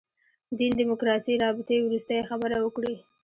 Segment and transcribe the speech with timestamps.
[0.57, 2.93] دین دیموکراسي رابطې وروستۍ خبره وکړي.